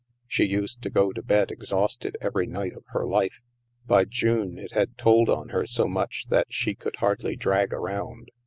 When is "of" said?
2.75-2.83